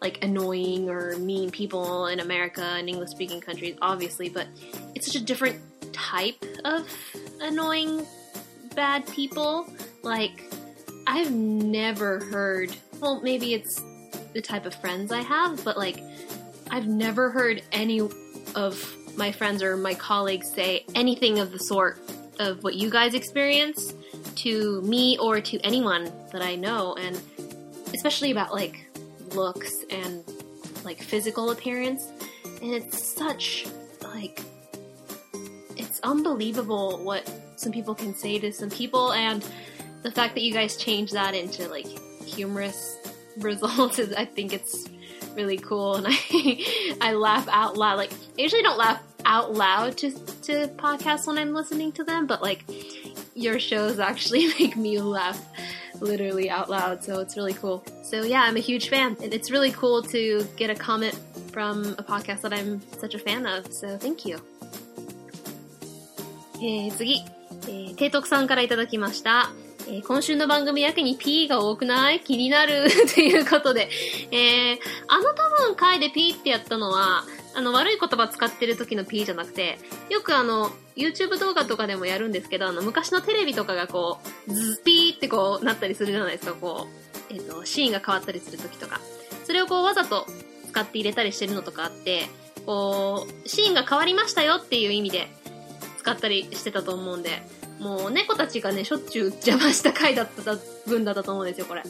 [0.00, 4.48] like annoying or mean people in America and English speaking countries, obviously, but
[4.94, 5.60] it's such a different
[5.92, 6.88] type of
[7.40, 8.04] annoying
[8.74, 9.72] bad people.
[10.02, 10.42] Like,
[11.06, 13.80] I've never heard, well, maybe it's
[14.32, 16.02] the type of friends I have, but like,
[16.70, 22.00] I've never heard any of my friends or my colleagues say anything of the sort
[22.42, 23.94] of what you guys experience
[24.36, 27.20] to me or to anyone that I know, and
[27.94, 28.84] especially about like
[29.34, 30.24] looks and
[30.84, 32.10] like physical appearance.
[32.60, 33.66] And it's such
[34.02, 34.40] like
[35.76, 39.46] it's unbelievable what some people can say to some people and
[40.02, 41.86] the fact that you guys change that into like
[42.26, 42.98] humorous
[43.38, 44.88] results is I think it's
[45.34, 47.96] really cool and I I laugh out loud.
[47.96, 50.11] Like I usually don't laugh out loud to
[50.43, 52.63] to podcasts when I'm listening to them, but like
[53.35, 55.39] your shows actually make me laugh
[56.01, 57.83] literally out loud, so it's really cool.
[58.03, 61.19] So yeah, I'm a huge fan, and it's really cool to get a comment
[61.51, 63.73] from a podcast that I'm such a fan of.
[63.73, 64.39] So thank you.
[66.59, 67.23] えー、次、
[67.67, 69.51] えー、提督さんからいただきました。
[69.87, 73.89] えー、今週の番組やけに P が多くない気になるということで、
[74.31, 77.23] えー、あの多分回で P ってやったのは、
[77.54, 79.78] あの、悪い言葉使ってる時の P じゃなくて、
[80.10, 86.88] よくあの、YouTube 動画とかでもやるんですけど、あの、昔のテレビとかがこう、ズピーってこう、なったりするじゃないですか、こ
[87.30, 89.00] う、えっ、ー、と、シーンが変わったりする時とか。
[89.44, 90.26] それをこう、わざと
[90.70, 92.28] 使って入れたりしてるのとかあって、
[92.66, 95.28] こう、シーンが変わりましたよっていう意味で
[95.98, 97.42] 使ったりしてたと思うんで、
[97.78, 101.82] もう猫たちがね、しょっちゅう邪魔した回だった分だったと思うんですよ、これ。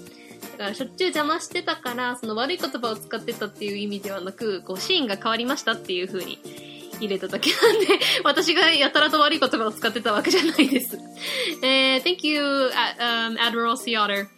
[0.63, 6.39] からしょっちゅう邪魔してたから、その悪い言葉を使ってたっていう意味ではなく、こう、シーンが変わりましたっていう風に
[6.99, 7.87] 入れただけなんで、
[8.25, 10.99] 私がやたらと悪い言葉を使ってたわけじゃないです。
[11.65, 12.41] えー、thank you,
[12.99, 14.29] um, Admiral Sea Otter.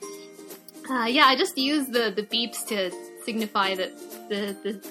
[0.89, 2.91] Uh, yeah, I just used the, the beeps to
[3.25, 3.91] signify that
[4.29, 4.91] the, the,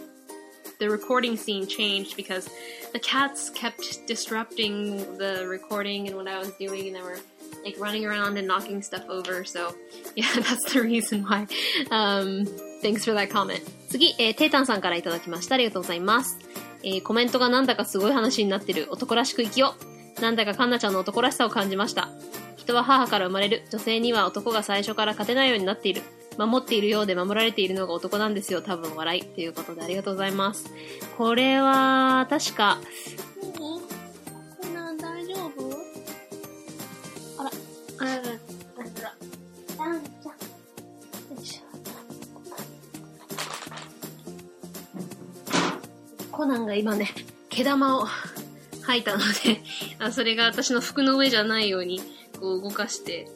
[0.80, 2.50] the recording scene changed because
[2.94, 7.20] the cats kept disrupting the recording and what I was doing and they were
[7.64, 9.44] like running around and knocking stuff over.
[9.44, 9.76] So
[10.16, 11.48] yeah, that's the reason why.
[11.92, 12.46] Um,
[12.82, 13.62] thanks for that comment.
[13.90, 15.56] 次、えー、テータンさんからいただきました。
[15.56, 16.38] ありがとうございます。
[16.84, 19.76] えー、コメントがなんだかすごい話になってる男らしく生きよ
[20.18, 20.22] う。
[20.22, 22.10] なんだかカンナちゃんの男らしさを感じました。
[22.58, 23.64] 人は母から生まれる。
[23.72, 26.02] 女性には男が最初から勝てないようになっている。
[26.38, 28.62] 守っているようで守られているのが男なんですよ。
[28.62, 29.24] 多分笑い。
[29.24, 30.72] ということでありがとうございます。
[31.18, 32.80] これは、確か、
[46.32, 47.10] コナンが今ね、
[47.50, 48.08] 毛玉を
[48.82, 49.62] 吐いたので
[50.00, 52.02] あ、それが私の服の上じゃないように、
[52.40, 53.28] こう動かして、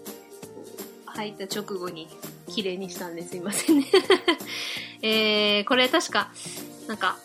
[1.05, 2.09] 吐いた直後に
[2.49, 3.85] 綺麗にしたんですいませんね
[5.01, 6.31] えー、これ確か、
[6.87, 7.17] なんか、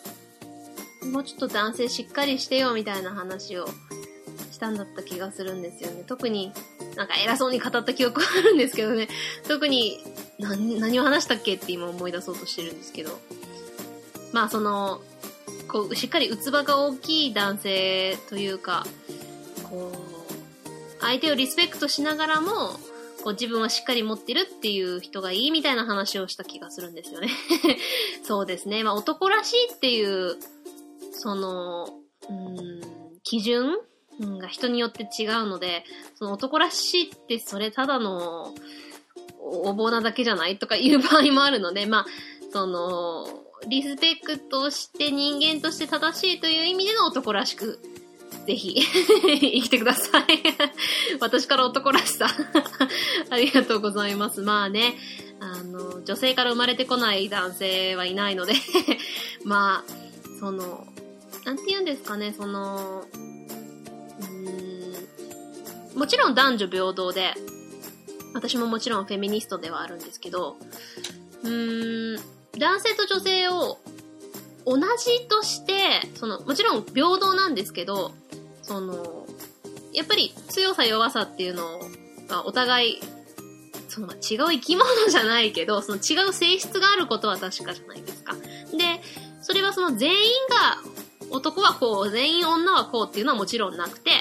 [1.11, 3.67] もうちょっと男性しっかりしてよみたいな話を
[4.51, 6.03] したんだった気がするんですよね。
[6.07, 6.53] 特に
[6.95, 9.07] なんか偉そうに語った記憶はあるんですけどね。
[9.47, 9.99] 特に
[10.39, 13.19] 何、何を話したっけって今思い出そうとしてるんですけど。
[14.31, 15.01] まあその、
[15.67, 18.85] こう、しっかり器が大きい男性というか、
[19.63, 22.79] こう、相手をリスペクトしながらも、
[23.23, 27.29] こう自分はしっかり持ってるっていう人がいいみたいな話をした気がするんですよね
[28.25, 28.83] そうですね。
[28.83, 30.37] まあ男らしいっていう、
[31.13, 31.87] その、
[32.29, 32.81] うん、
[33.23, 33.77] 基準
[34.19, 35.83] が人によって違うので、
[36.15, 38.53] その男らしいってそれただの
[39.39, 40.57] お坊なだけじゃない？
[40.57, 42.05] とかいう場合もあるので、まあ、
[42.51, 43.25] その、
[43.67, 47.79] リスペクトして人間として正しいという意味での男らしく、
[48.45, 50.23] ぜひ 生きてください。
[51.19, 52.27] 私から男らしさ。
[53.29, 54.41] ありがとうございます。
[54.41, 54.95] まあね、
[55.39, 58.53] あの、女性から生まれてこない男性はいないので
[59.43, 60.85] まあ、その、
[61.45, 63.05] なんて言うんですかね、その、
[65.95, 67.33] もちろん男女平等で、
[68.33, 70.57] 私ももちろんフェミニストではあるんですけど、
[71.43, 72.21] うーん、
[72.57, 73.79] 男性と女性を
[74.65, 78.11] 同じとして、その、もちろん平等なんですけど、
[78.63, 79.27] その、
[79.93, 81.79] やっぱり強さ弱さっていうの
[82.27, 82.99] がお互い、
[83.89, 84.17] その、違う
[84.51, 88.33] 生き物じゃないけど、その違う性質があることは確かじゃないですか。
[88.33, 89.01] で、
[89.41, 90.77] それはその全員が、
[91.29, 94.11] 男はこう、全員女はこうっていうのはもちろんなくて、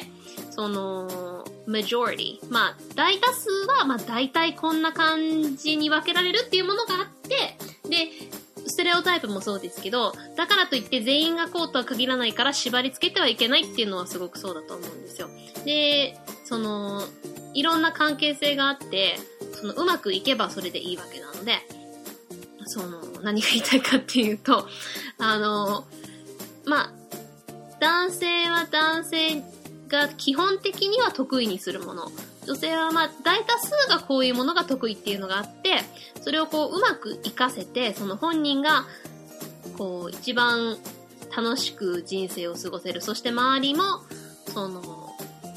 [0.51, 1.32] その、
[1.67, 2.39] majority。
[2.51, 7.57] まあ、大多数は、まあ、大体こんな感じに分けられるっていうものがあって、
[7.89, 8.09] で、
[8.67, 15.29] ステレオタイプもそうですけど、だからといって全員がこうとは限らないから縛り付けてはいけないっていうのはすごくそうだと思うんですよ。
[15.65, 17.03] で、その、
[17.55, 19.17] いろんな関係性があって、
[19.55, 21.59] その、うまくいけばそれでいいわけなので、
[22.67, 24.67] その、何が言いたいかっていうと、
[25.19, 25.85] あの、
[26.65, 26.93] まあ、
[27.81, 29.43] 男性は男性
[29.93, 32.11] が基本的には得意にするもの。
[32.47, 35.83] 女性はまあ大多数がこういうものが得意っていうのがあって、
[36.23, 38.87] それをこううまく活かせて、その本人が
[39.77, 40.79] こう一番
[41.37, 43.01] 楽しく人生を過ごせる。
[43.01, 43.83] そして周りも、
[44.47, 44.83] その、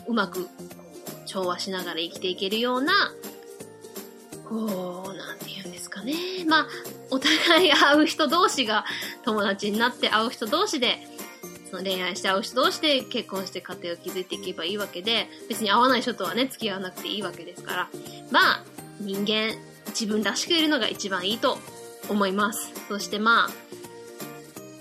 [0.08, 0.48] うまく
[1.26, 2.94] 調和しながら生きていけるような、
[4.48, 6.14] こう、なんて言うんですかね。
[6.48, 6.68] まあ、
[7.10, 8.86] お互い会う人同士が
[9.24, 11.00] 友達になって会う人同士で
[11.70, 17.90] その恋愛して会う人同士で結婚して家庭を築いていけばいいわけで、別に会わない人とはね、付き合わなくていいわけですから、
[18.32, 18.64] まあ、
[19.00, 19.56] 人間、
[19.88, 21.58] 自分らしくいるのが一番いいと
[22.10, 22.72] 思います。
[22.88, 23.50] そしてまあ、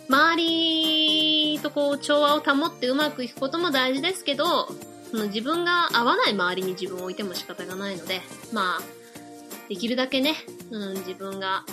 [0.09, 4.69] 周りとこう調和を保ってうまくいくことも大事ですけど、
[5.11, 8.21] その自分が合わない周りに自分を置いても仕方がないので、
[8.53, 10.35] まあ、できるだけね、
[10.71, 11.65] うん、自分が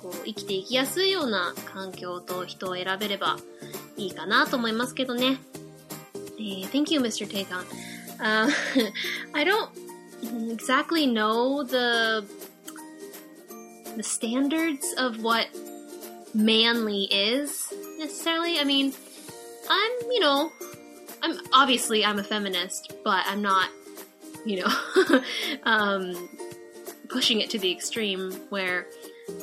[0.00, 3.36] こう生きていきやすいような環境と人を選べれば
[3.97, 5.37] いいかなと思いますけどね。
[6.37, 7.27] えー、Thank you, Mr.
[7.27, 7.65] Takon.
[8.19, 8.49] Uh,
[9.33, 9.69] I don't
[10.51, 12.23] exactly know the
[13.95, 15.47] the standards of what
[16.33, 18.59] manly is necessarily.
[18.59, 18.93] I mean,
[19.69, 20.51] I'm, you know,
[21.21, 23.69] I'm obviously I'm a feminist, but I'm not,
[24.45, 25.21] you know,
[25.63, 26.29] um,
[27.09, 28.87] pushing it to the extreme where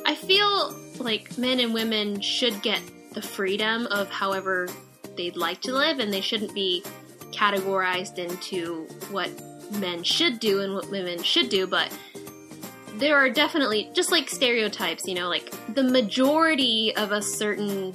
[0.05, 2.81] I feel like men and women should get
[3.14, 4.68] the freedom of however
[5.16, 6.82] they'd like to live, and they shouldn't be
[7.30, 9.30] categorized into what
[9.72, 11.96] men should do and what women should do, but
[12.96, 17.94] there are definitely just like stereotypes, you know, like the majority of a certain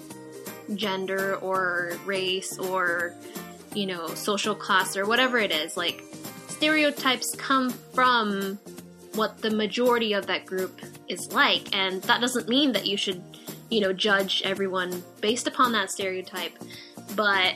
[0.76, 3.16] gender or race or
[3.74, 6.04] you know, social class or whatever it is, like
[6.48, 8.60] stereotypes come from
[9.16, 13.22] what the majority of that group is like, and that doesn't mean that you should
[13.70, 16.54] you know, judge everyone based upon that stereotype,
[17.16, 17.56] but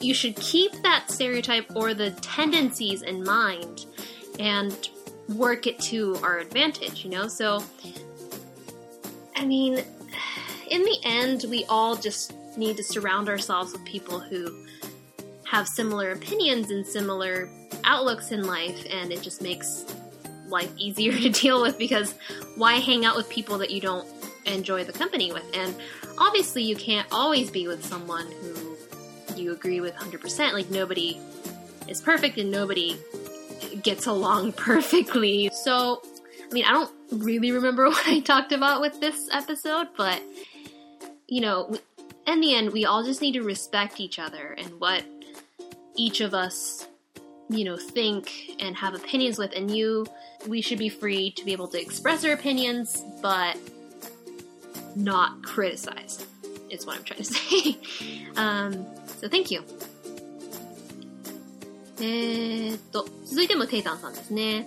[0.00, 3.86] you should keep that stereotype or the tendencies in mind
[4.38, 4.88] and
[5.28, 7.28] work it to our advantage, you know?
[7.28, 7.62] So,
[9.36, 9.84] I mean,
[10.70, 14.66] in the end, we all just need to surround ourselves with people who
[15.46, 17.48] have similar opinions and similar
[17.84, 19.84] outlooks in life, and it just makes
[20.48, 22.14] life easier to deal with because
[22.56, 24.06] why hang out with people that you don't
[24.46, 25.44] enjoy the company with.
[25.54, 25.74] And
[26.18, 28.76] obviously, you can't always be with someone who
[29.36, 30.52] you agree with 100%.
[30.52, 31.20] Like, nobody
[31.88, 32.98] is perfect and nobody
[33.82, 35.50] gets along perfectly.
[35.62, 36.02] So,
[36.50, 40.22] I mean, I don't really remember what I talked about with this episode, but,
[41.28, 41.76] you know,
[42.26, 45.04] in the end, we all just need to respect each other and what
[45.96, 46.86] each of us,
[47.48, 49.52] you know, think and have opinions with.
[49.52, 50.06] And you,
[50.46, 53.56] we should be free to be able to express our opinions, but
[54.96, 56.26] not criticized,
[56.70, 57.78] is what I'm trying to say.
[58.36, 58.84] um,
[59.20, 59.62] so thank you.
[62.00, 64.66] えー、っと、続いてもテイタンさんですね。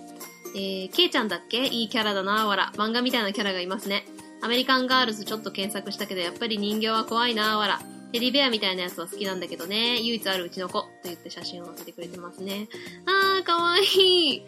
[0.54, 1.66] えー、ケイちゃんだっけ？
[1.66, 2.72] いいキャラだな、わら。
[2.76, 4.06] 漫画みたいなキャラがいますね。
[4.42, 7.80] アメリカンガールズちょっと検索したけど、やっぱり人形は怖いな、わら。
[8.12, 10.00] テディベアみたいなやつは好きなんだけどね。
[10.00, 10.80] 唯一あるうちの子。
[10.80, 12.68] と言って写真を載せてくれてますね。
[13.04, 14.42] あー、かわいい。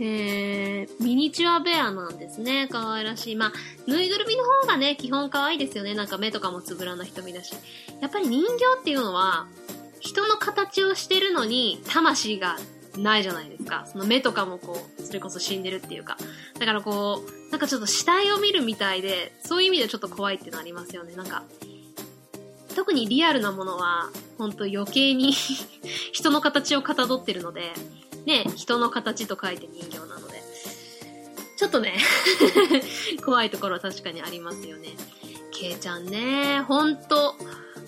[0.00, 2.68] えー、ミニチュアベアなんですね。
[2.68, 3.36] かわいらしい。
[3.36, 3.52] まあ、
[3.86, 5.94] ぬいぐるみの方がね、基本可愛いですよね。
[5.94, 7.52] なんか目とかもつぶらな瞳だし。
[8.00, 9.46] やっぱり人形っていうのは、
[10.00, 12.56] 人の形をしてるのに、魂が
[12.96, 13.86] ないじゃないですか。
[13.90, 16.16] その目とかもこう、それこそ死んでるっていうか。
[16.58, 21.14] だからこう、なんかちょっと死体を見るみたいで、そういう意味でちょっと怖いっていうのありますよね。
[21.14, 21.44] なんか、
[22.74, 25.32] 特にリアルなものは、ほんと余計に
[26.12, 27.72] 人の形をかたどってるので、
[28.26, 30.42] ね、人の形と書いて人形なので、
[31.56, 31.96] ちょっとね
[33.24, 34.90] 怖いところは確かにありますよね。
[35.52, 37.34] ケイちゃんね、ほんと、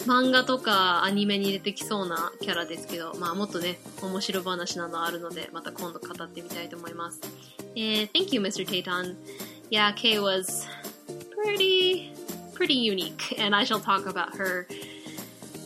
[0.07, 7.21] 漫画とかアニメに出てきそうなキャラですけど、まあもっとね、面白話などあるので、また今度語ってみたいと思います。
[7.77, 8.67] えー、Thank you, Mr.
[8.67, 9.17] Tayton.
[9.71, 10.67] Yeah, Kay was
[11.31, 12.15] pretty,
[12.55, 14.67] pretty unique, and I shall talk about her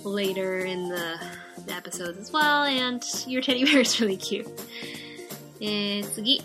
[0.04, 4.46] later in the the episodes as well, and your teddy bear is really cute.
[5.60, 6.42] えー、次。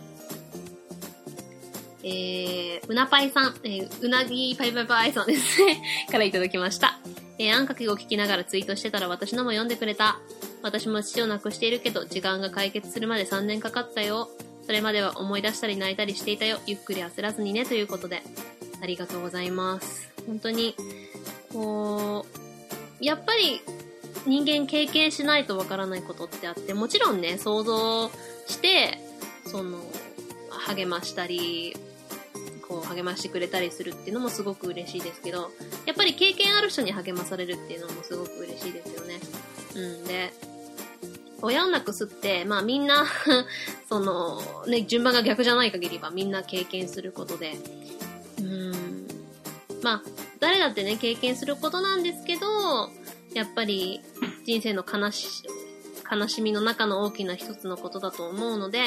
[2.03, 5.81] えー、うなぱいさん、えー、うなぎパイパイパイさんですね。
[6.09, 6.99] からいただきました。
[7.37, 10.19] えー、あんかけを聞きながらツイートしてたら私のも読んでくれた。
[10.61, 14.29] 私も父を亡くしているけど、時間が解決するまで3年かかったよ。
[14.65, 16.59] それまでは思い出したり泣いたりしていたよ。
[16.65, 18.21] ゆっくり焦らずにね、ということで。
[18.81, 20.09] ありがとうございます。
[20.27, 20.75] 本当に、
[21.51, 22.25] こ
[23.01, 23.61] う、やっぱり
[24.27, 28.11] 人間経験しないとわからないことってあって、もちろんね、想像
[28.45, 28.99] して、
[29.45, 29.79] その、
[30.49, 31.75] 励ましたり、
[32.67, 35.51] こう励ましてくれたりするっていうのもすごく嬉しいですけど、
[35.85, 39.19] やっぱり経験ある人に励まされるっていうのもすごく嬉しいですよね。
[39.75, 40.33] うんで、
[41.41, 43.05] 親を亡くすって、まあみんな
[43.87, 47.55] その、ね、順番が逆じゃない限りはみんな経験することで、
[48.39, 49.07] うん、
[49.81, 50.09] まあ、
[50.39, 52.89] 誰だってね、経験することなんですけど、
[53.33, 54.01] やっぱり
[54.45, 55.43] 人生の悲し、
[56.09, 58.81] 悲しみの中の大きな一つのことだと思うので、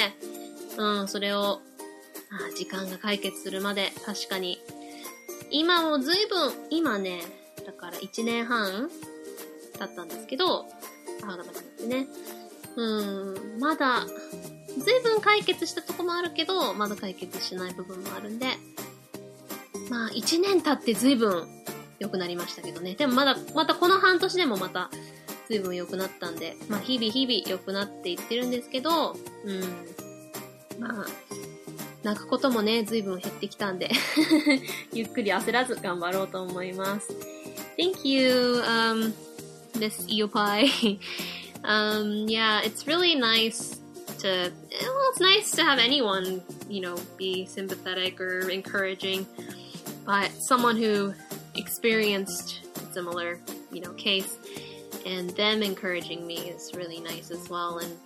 [0.78, 1.60] うん、それを
[2.30, 4.60] あ時間が解決するまで、確かに。
[5.50, 7.20] 今も随分、今ね、
[7.66, 8.88] だから1年半
[9.78, 10.66] 経ったんですけど、
[11.20, 12.06] 母が亡くなってね。
[12.76, 14.06] うん、まだ、
[14.78, 18.46] 随分解決したとこもあるけど、まだ解決しない部分もあるんで、
[19.90, 21.48] まあ1年経って随分
[22.00, 22.94] 良くなりましたけどね。
[22.94, 24.90] でもまだ、またこの半年でもまた
[25.48, 29.60] 随分良くなったんで、まあ日々日々良くなっていってるんですけど、うん。
[30.80, 31.06] まあ、
[32.02, 33.90] 泣くこともね、随分減ってきたんで
[34.94, 37.14] ゆっくり焦らず頑張ろうと思います。
[37.76, 39.12] Thank you, um,
[39.78, 40.98] Miss Iopai.
[41.64, 43.80] um, yeah, it's really nice
[44.18, 49.26] to, well, it's nice to have anyone, you know, be sympathetic or encouraging,
[50.06, 51.12] but someone who
[51.60, 53.38] experienced a similar,
[53.70, 54.36] you know, case
[55.06, 57.78] and them encouraging me is really nice as well.
[57.78, 57.96] And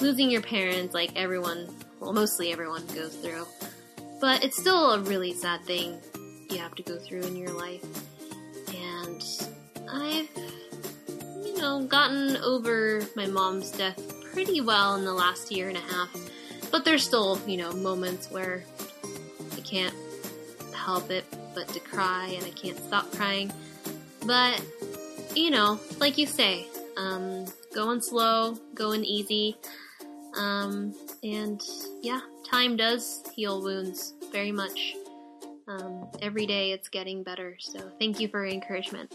[0.00, 1.68] losing your parents, like everyone
[2.00, 3.46] well, mostly everyone goes through.
[4.20, 5.98] But it's still a really sad thing
[6.50, 7.84] you have to go through in your life.
[8.74, 9.22] And
[9.90, 10.28] I've,
[11.44, 14.00] you know, gotten over my mom's death
[14.32, 16.14] pretty well in the last year and a half.
[16.70, 18.62] But there's still, you know, moments where
[19.56, 19.94] I can't
[20.74, 21.24] help it
[21.56, 23.50] but to cry and I can't stop crying.
[24.26, 24.62] But,
[25.34, 29.56] you know, like you say, um, going slow, going easy.
[30.36, 30.94] Um,
[31.24, 31.60] and
[32.02, 34.94] yeah, time does heal wounds very much.
[35.66, 37.56] Um, every day it's getting better.
[37.58, 39.10] So thank you for your encouragement.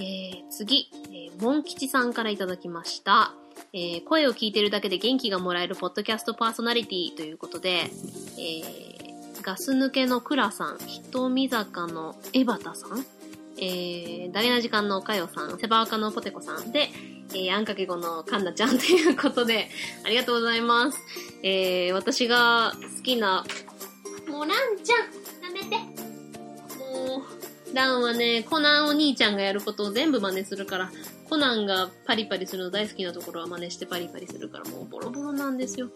[0.00, 3.32] えー、次、えー、モン吉さんからいただきました。
[3.72, 9.07] えー、声を聞いてるだけで元気がもらえるポッドキャストパーソナリティということで、えー、
[9.48, 13.06] ガス抜けのクラさん、ひとみ坂のエバタさん、
[13.56, 16.90] えー、ダゲな時間のおかよさん、セバーカのポテコさんで、
[17.30, 19.70] えー、あんかけごのカンナちゃんということで、
[20.04, 20.98] ありがとうございます。
[21.42, 23.46] えー、私が好きな、
[24.28, 25.76] もうランちゃん、やめて。
[26.76, 27.22] も
[27.72, 30.92] う、ランはね、コナンお兄ちゃんがやることを全部真似するから、
[31.30, 35.88] コナンがパリパリするの大好きなところは真似してパリパリするから、もうボロボロなんですよ。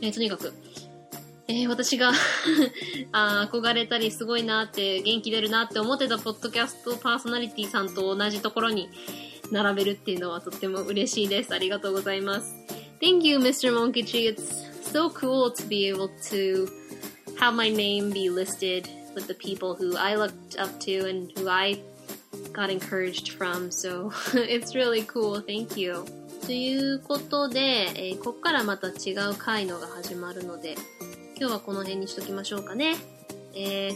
[0.00, 0.52] えー、とにかく、
[1.48, 2.10] えー、私が
[3.12, 8.88] あ憧れたりすごいなって元気出るなって思ってたポッドキャストパーソナリティさんと同じところに
[9.52, 11.54] 並べるっていうのはとっても嬉しいです。
[11.54, 12.52] ありがとうございます。
[13.00, 13.72] Thank you, Mr.
[13.72, 14.34] Monkichi.
[14.34, 16.68] It's so cool to be able to
[17.38, 21.48] have my name be listed with the people who I looked up to and who
[21.48, 21.78] I
[22.52, 23.70] got encouraged from.
[23.70, 25.40] So it's really cool.
[25.40, 26.04] Thank you.
[26.44, 30.76] ということで、えー、こっからまた違う回のが始まるので、
[31.38, 32.94] 今日はこの辺にしときましょうかね。
[33.54, 33.94] えー、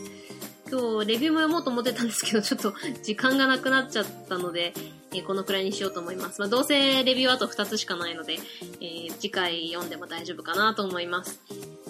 [0.70, 4.74] 今日レビューも読もうと思ってたんですけど、ちょっと時間がなくなっちゃったので、
[5.14, 6.38] えー、このくらいにしようと思います。
[6.38, 8.34] まあ、どうせレビューはあと2つしかないので、
[8.82, 11.40] えー、次回読んでも大丈夫かなと思います。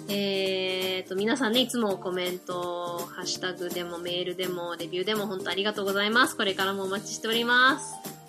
[0.07, 6.37] えーと、皆さんね、いつもコメント、ハッシュタグでもメールでもレビューでも本当ありがとうございます。
[6.37, 8.20] これからもお待ちしております。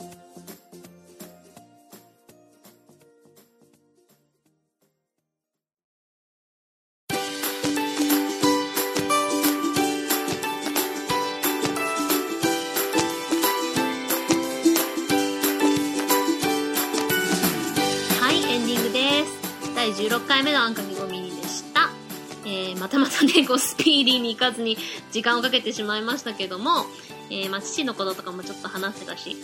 [23.25, 24.77] ね、こう、スピーディーに行かずに
[25.11, 26.87] 時間をかけてしまいましたけども、
[27.31, 29.37] えー、まあ、父のこととかもちょっと話してたし、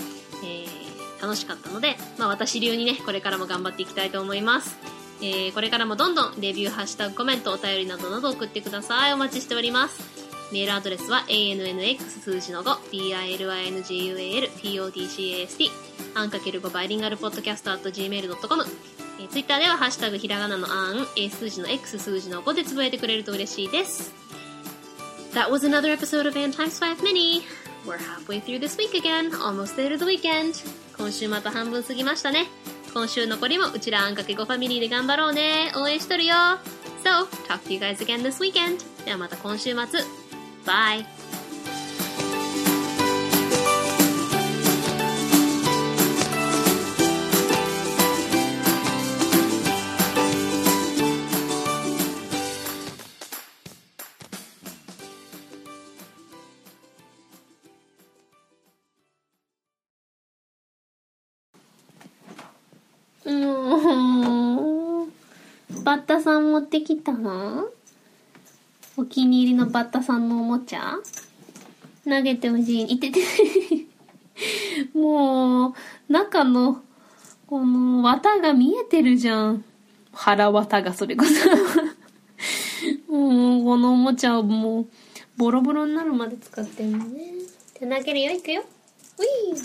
[0.45, 4.77] えー、楽しかったので、まあ、私流にね、これからも頑張っていきたいと思います。
[5.21, 9.15] えー、これからもどんどんレビュー、ハッシュタグ、コメント、お便りなどなど送ってください。
[9.15, 10.19] お待ちしております。
[10.53, 13.79] メールアドレスは annx 数字の5 bilyngual
[14.79, 15.71] podcast
[16.15, 18.65] アンかける5バイリンガルポッドキャスト at gmail.com
[19.21, 24.13] えー、ツイッターではハッシュタグひらがなのあん、A 数字の X 数字の5でつぶやいてくれると嬉しいです。
[25.35, 27.43] That was another episode of Ann Times 5 Mini.
[27.87, 29.31] We're halfway through this week again.
[29.33, 30.55] Almost there to the weekend.
[30.97, 32.47] 今週また半分過ぎましたね。
[32.93, 35.73] 今週残りもうちらあんかけ5ファミリーで頑張ろうね。
[35.77, 36.35] 応援しとるよ。
[37.05, 38.85] So, talk to you guys again this weekend.
[39.05, 40.01] ではまた今週末。
[40.65, 41.18] Bye!
[65.85, 67.69] バッタさん持ってきたの？
[68.97, 70.97] お気に入りのバッタさんのおもちゃ？
[72.05, 72.93] 投げてほしい。
[72.93, 73.21] いてて。
[74.95, 75.75] もう、
[76.09, 76.83] 中の、
[77.47, 79.65] この、綿が見えてるじゃん。
[80.13, 81.33] 腹綿がそれこそ。
[83.13, 84.87] もう、このおもちゃをもう、
[85.37, 87.33] ボロボロになるまで使ってるのね。
[87.79, 88.63] じゃ投げるよ、いくよ。
[89.19, 89.57] ウィー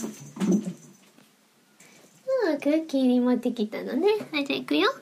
[2.46, 4.08] ああ、クッキーに持ってきたのね。
[4.32, 4.94] はい、じゃあいくよ。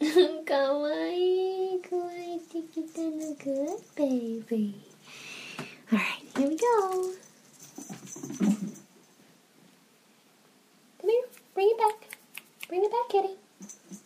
[0.00, 1.80] ウィーかわいい。
[1.80, 3.08] くわえてきたの。
[3.36, 4.74] Good baby.
[5.90, 6.64] Alright, here we go.
[11.00, 11.26] Come here.
[11.54, 11.98] Bring it back.
[12.68, 13.36] Bring it back, kitty.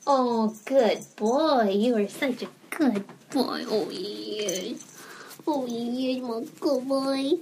[0.07, 1.71] Oh, good boy.
[1.71, 3.65] You are such a good boy.
[3.69, 4.81] Oh, yes.
[5.47, 7.39] Oh, yes, my good boy.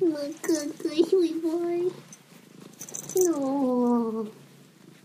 [0.00, 1.90] My good, good, sweet boy.
[3.16, 4.28] No.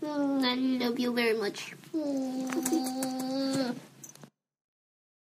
[0.00, 1.74] Mm, I love you very much.
[1.92, 3.74] Mm.